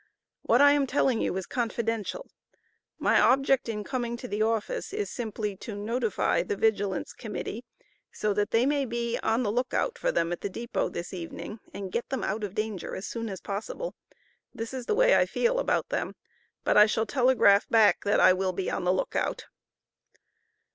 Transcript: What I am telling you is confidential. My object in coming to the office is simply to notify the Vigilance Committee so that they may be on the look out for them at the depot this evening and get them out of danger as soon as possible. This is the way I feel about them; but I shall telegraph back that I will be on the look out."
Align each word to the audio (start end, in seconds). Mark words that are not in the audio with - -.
What 0.41 0.61
I 0.63 0.71
am 0.71 0.87
telling 0.87 1.21
you 1.21 1.37
is 1.37 1.45
confidential. 1.45 2.27
My 2.97 3.19
object 3.21 3.69
in 3.69 3.83
coming 3.83 4.17
to 4.17 4.27
the 4.27 4.41
office 4.41 4.93
is 4.93 5.11
simply 5.11 5.55
to 5.57 5.75
notify 5.75 6.41
the 6.41 6.55
Vigilance 6.55 7.13
Committee 7.13 7.63
so 8.11 8.33
that 8.33 8.49
they 8.49 8.65
may 8.65 8.85
be 8.85 9.19
on 9.21 9.43
the 9.43 9.51
look 9.51 9.75
out 9.75 9.99
for 9.99 10.11
them 10.11 10.31
at 10.31 10.41
the 10.41 10.49
depot 10.49 10.89
this 10.89 11.13
evening 11.13 11.59
and 11.71 11.91
get 11.91 12.09
them 12.09 12.23
out 12.23 12.43
of 12.43 12.55
danger 12.55 12.95
as 12.95 13.05
soon 13.05 13.29
as 13.29 13.41
possible. 13.41 13.93
This 14.51 14.73
is 14.73 14.87
the 14.87 14.95
way 14.95 15.15
I 15.15 15.27
feel 15.27 15.59
about 15.59 15.89
them; 15.89 16.15
but 16.63 16.75
I 16.77 16.87
shall 16.87 17.05
telegraph 17.05 17.69
back 17.69 18.03
that 18.03 18.19
I 18.19 18.33
will 18.33 18.53
be 18.53 18.71
on 18.71 18.85
the 18.85 18.91
look 18.91 19.15
out." 19.15 19.45